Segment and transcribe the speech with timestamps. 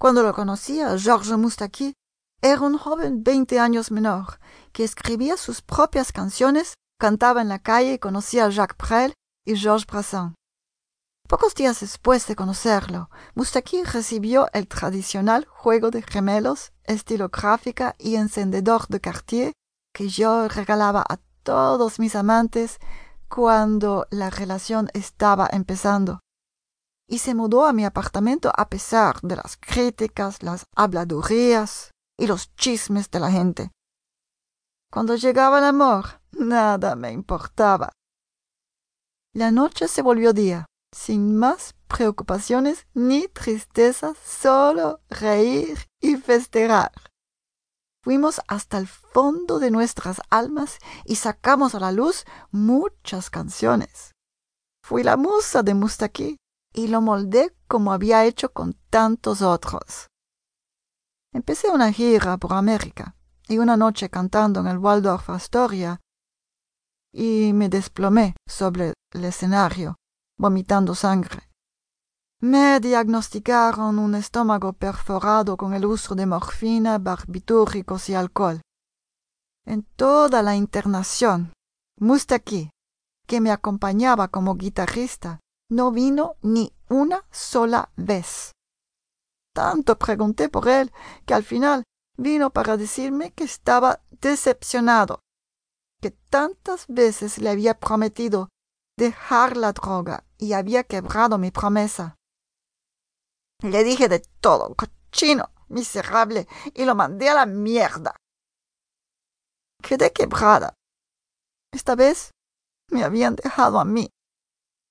[0.00, 1.92] Cuando lo conocía, Georges Moustaki
[2.40, 4.40] era un joven veinte años menor,
[4.72, 9.12] que escribía sus propias canciones, cantaba en la calle y conocía a Jacques Brel
[9.44, 10.34] y Georges Brassens.
[11.28, 18.86] Pocos días después de conocerlo, Moustaki recibió el tradicional juego de gemelos, estilográfica y encendedor
[18.88, 19.52] de Cartier
[19.92, 22.78] que yo regalaba a todos mis amantes
[23.28, 26.20] cuando la relación estaba empezando.
[27.10, 32.54] Y se mudó a mi apartamento a pesar de las críticas, las habladurías y los
[32.54, 33.70] chismes de la gente.
[34.92, 37.90] Cuando llegaba el amor, nada me importaba.
[39.34, 46.92] La noche se volvió día sin más preocupaciones ni tristezas, solo reír y festejar.
[48.02, 54.12] Fuimos hasta el fondo de nuestras almas y sacamos a la luz muchas canciones.
[54.82, 56.36] Fui la musa de Mustaki
[56.72, 60.06] y lo moldé como había hecho con tantos otros.
[61.32, 63.14] Empecé una gira por América
[63.48, 66.00] y una noche cantando en el Waldorf Astoria
[67.12, 69.96] y me desplomé sobre el escenario
[70.38, 71.50] vomitando sangre.
[72.40, 78.62] Me diagnosticaron un estómago perforado con el uso de morfina, barbitúricos y alcohol.
[79.66, 81.52] En toda la internación,
[81.98, 82.70] Mustaki,
[83.26, 85.40] que me acompañaba como guitarrista,
[85.70, 88.52] no vino ni una sola vez.
[89.54, 90.92] Tanto pregunté por él
[91.26, 91.84] que al final
[92.16, 95.20] vino para decirme que estaba decepcionado,
[96.02, 98.48] que tantas veces le había prometido
[98.98, 102.16] dejar la droga y había quebrado mi promesa.
[103.62, 108.16] Le dije de todo, cochino, miserable, y lo mandé a la mierda.
[109.82, 110.74] Quedé quebrada.
[111.72, 112.30] Esta vez
[112.90, 114.10] me habían dejado a mí,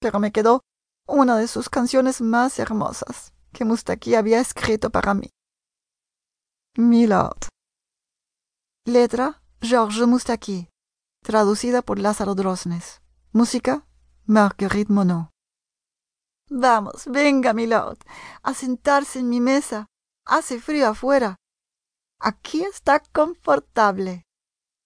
[0.00, 0.62] pero me quedó
[1.08, 5.30] una de sus canciones más hermosas que Mustaki había escrito para mí.
[6.76, 7.48] Milord.
[8.84, 10.04] Letra Georges
[11.24, 13.00] traducida por Lázaro Drosnes.
[13.32, 13.86] Música
[14.26, 15.30] Marguerite Monod.
[16.50, 17.98] Vamos, venga, milord,
[18.42, 19.86] a sentarse en mi mesa.
[20.24, 21.36] Hace frío afuera.
[22.20, 24.24] Aquí está confortable.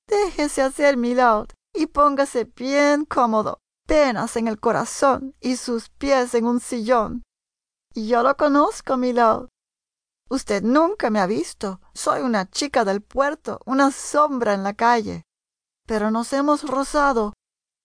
[0.09, 6.47] Déjese hacer, milord, y póngase bien cómodo, penas en el corazón y sus pies en
[6.47, 7.23] un sillón.
[7.95, 9.49] Yo lo conozco, milord.
[10.31, 11.81] Usted nunca me ha visto.
[11.93, 15.23] Soy una chica del puerto, una sombra en la calle.
[15.87, 17.35] Pero nos hemos rozado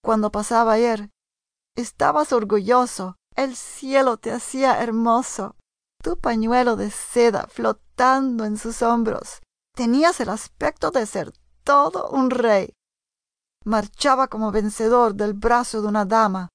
[0.04, 1.10] cuando pasaba ayer.
[1.76, 5.56] Estabas orgulloso el cielo te hacía hermoso.
[6.04, 9.42] Tu pañuelo de seda flotando en sus hombros.
[9.76, 11.32] Tenías el aspecto de ser
[11.64, 12.74] todo un rey.
[13.68, 16.48] Marchaba como vencedor del brazo de una dama.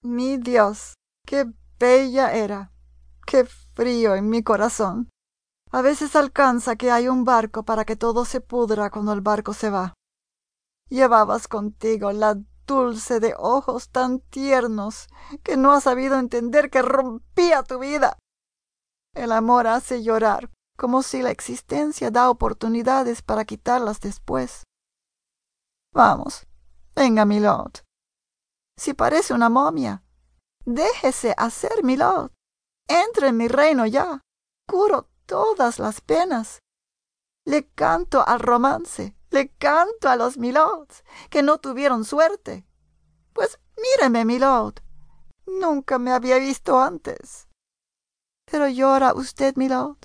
[0.00, 0.94] Mi Dios,
[1.26, 2.70] qué bella era.
[3.26, 5.08] Qué frío en mi corazón.
[5.72, 9.54] A veces alcanza que hay un barco para que todo se pudra cuando el barco
[9.54, 9.94] se va.
[10.88, 15.08] Llevabas contigo la dulce de ojos tan tiernos
[15.42, 18.18] que no has sabido entender que rompía tu vida.
[19.16, 20.48] El amor hace llorar,
[20.78, 24.62] como si la existencia da oportunidades para quitarlas después.
[25.92, 26.46] Vamos,
[26.94, 27.84] venga, milord.
[28.76, 30.02] Si parece una momia,
[30.64, 32.32] déjese hacer, milord.
[32.88, 34.20] Entre en mi reino ya.
[34.68, 36.58] Curo todas las penas.
[37.44, 42.64] Le canto al romance, le canto a los milords que no tuvieron suerte.
[43.32, 44.74] Pues míreme, milord.
[45.46, 47.48] Nunca me había visto antes.
[48.44, 49.98] Pero llora usted, milord.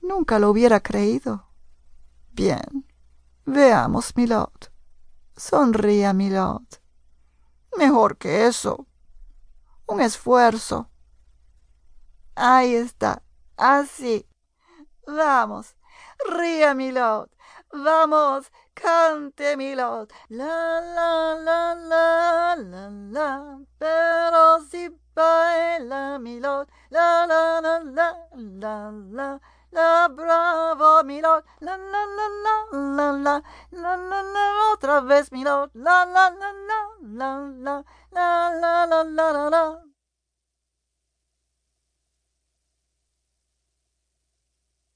[0.00, 1.48] Nunca lo hubiera creído.
[2.32, 2.86] Bien.
[3.44, 4.70] Veamos, milord.
[5.38, 6.66] Sonría, milord.
[7.76, 8.86] Mejor que eso.
[9.86, 10.90] Un esfuerzo.
[12.34, 13.22] Ahí está.
[13.56, 14.26] Así.
[15.06, 15.76] Vamos.
[16.28, 17.30] Ría, milord.
[17.72, 20.08] Vamos, cante milord.
[20.28, 23.60] La la la la la la.
[23.78, 26.18] Pero si baila.
[26.90, 29.40] La la la la la la.
[29.70, 31.44] La bravo milord.
[31.60, 32.54] La la la la
[32.96, 33.42] la la.
[33.70, 35.70] La la la otra vez milord.
[35.74, 37.84] La la la la la la.
[38.12, 39.87] La la la la la la.